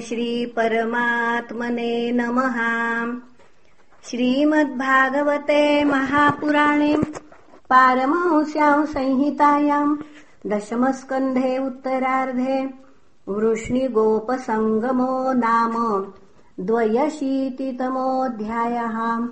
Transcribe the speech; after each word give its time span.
श्रीपरमात्मने 0.00 2.12
नमः। 2.12 2.56
श्रीमद्भागवते 4.04 5.84
महापुराणे 5.84 6.96
पारमंस्याम् 7.70 8.86
संहितायाम् 8.86 9.96
दशमस्कन्धे 10.46 11.66
उत्तरार्धे 11.66 12.70
वृष्णिगोपसङ्गमो 13.28 15.32
नाम 15.32 16.04
द्वयशीतितमोऽध्यायः। 16.60 19.28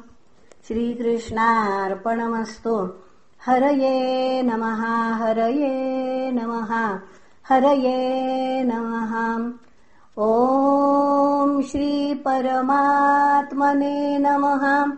श्रीकृष्णार्पणमस्तु। 0.68 2.90
हरये 3.46 4.42
नमः 4.42 5.14
हरये 5.14 6.32
नमः 6.32 6.98
हरये 7.48 8.64
नमः 8.64 9.12
ॐ 10.20 11.62
श्रीपरमात्मने 11.62 14.18
नमः। 14.18 14.92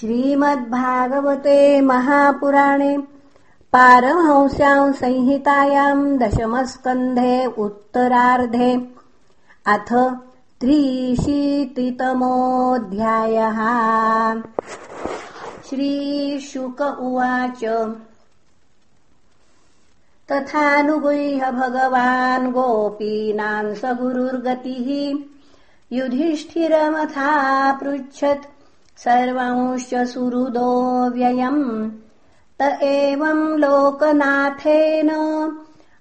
श्रीमद्भागवते 0.00 1.80
महापुराणे 1.80 2.98
पारमहंस्याम् 3.72 4.92
संहितायाम् 4.92 6.18
दशमस्कन्धे 6.18 7.46
उत्तरार्धे 7.46 8.90
अथ 9.66 10.18
त्रिशीतितमोऽध्यायः। 10.60 13.60
श्रीशुक 15.68 16.98
उवाच 17.00 17.64
तथानुगुह्य 20.32 21.50
भगवान् 21.50 22.52
गोपीनाम् 22.52 23.74
स 23.74 23.84
गुरुर्गतिः 23.84 25.18
युधिष्ठिरमथा 25.92 27.72
पृच्छत् 27.72 28.44
सर्वंश्च 28.98 29.94
सुहृदो 29.94 31.10
व्ययम्। 31.10 31.90
त 32.60 32.78
एवम् 32.82 33.58
लोकनाथेन 33.58 35.10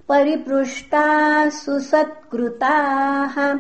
परिपृष्टाः 0.10 1.50
सुसत्कृताः। 1.50 3.60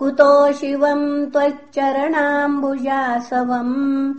कुतो 0.00 0.52
शिवम् 0.52 1.30
त्वच्चरणाम्बुजासवम् 1.30 4.14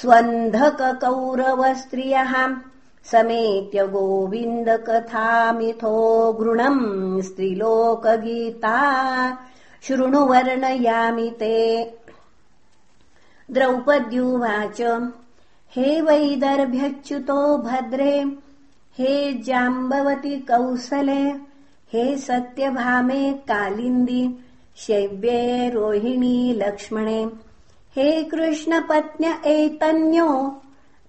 स्वन्धककौरवस्त्रियः 0.00 2.34
समेत्य 3.12 3.78
गोविन्दकथामिथो 3.94 5.94
गृणम् 6.40 6.84
स्त्रीलोकगीता 7.28 8.76
शृणुवर्णयामि 9.86 11.28
ते 11.40 11.56
द्रौपद्युवाच 13.52 14.80
हे 15.76 16.00
वैदर्भ्यच्युतो 16.00 17.58
भद्रे 17.58 18.14
हे 18.98 19.32
जाम्बवति 19.42 20.36
कौसले 20.50 21.22
हे 21.92 22.16
सत्यभामे 22.16 23.32
कालिन्दी 23.32 24.22
शैव्ये 24.76 25.70
रोहिणी 25.70 26.54
लक्ष्मणे 26.56 27.24
हे 27.96 28.22
कृष्णपत्न्य 28.24 29.38
एतन्यो 29.46 30.28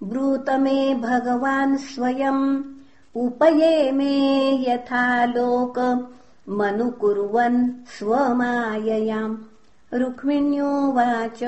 ब्रूत 0.03 0.49
मे 0.49 0.93
भगवान् 0.95 1.77
स्वयम् 1.77 2.63
उपये 3.15 3.91
मे 3.91 4.13
यथा 4.69 5.25
लोक 5.25 5.79
मनुकुर्वन् 6.49 7.69
स्वमाययाम्। 7.87 9.37
रुक्मिण्योवाच 9.93 11.43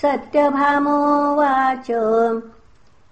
सत्यभामोवाच 0.02 1.88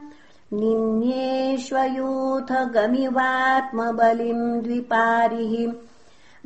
निन्येष्वयूथ 0.53 2.51
गमिवात्मबलिम् 2.51 4.61
द्विपारिः 4.61 5.73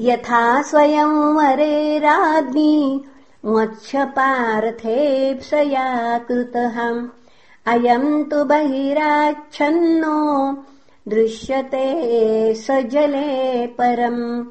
यथा 0.00 0.62
स्वयंवरे 0.62 1.98
राज्ञी 1.98 3.04
मत्स्यपार्थेप्सया 3.46 6.18
कृतः 6.18 7.08
अयम् 7.66 8.30
तु 8.30 8.44
बहिराच्छन्नो 8.44 10.56
दृश्यते 11.08 12.54
स 12.54 12.70
जले 12.70 13.66
परम्। 13.66 14.44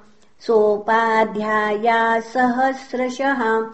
सोपाध्याया 0.40 2.20
सहस्रशः 2.20 3.70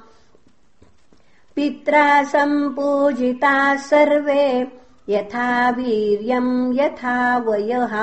पित्रा 1.56 2.23
सम्पूजिताः 2.23 3.76
सर्वे 3.76 4.73
यथा 5.08 5.70
वीर्यम् 5.70 6.79
यथा 6.79 7.38
वयः। 7.38 7.94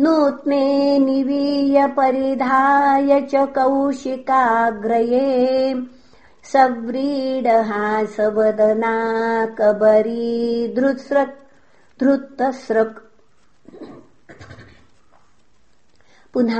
नूत्ने 0.00 0.98
निवीय 0.98 1.86
परिधाय 1.86 3.20
च 3.20 3.32
कौशिकाग्रये। 3.34 5.28
सव्रीडहासवदना 6.52 8.94
कबरी 9.58 10.74
धृत्स्रक् 10.76 11.36
धृतस्रक् 12.00 12.98
पुनः 16.32 16.58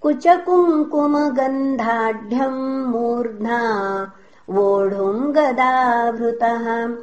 कुचकुङ्कुमगन्धाढ्यम् 0.00 2.86
मूर्ध्ना 2.86 3.60
वोढुम् 4.50 5.32
गदाभृतः। 5.32 6.94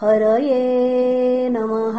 हरये 0.00 1.48
नमः 1.48 1.98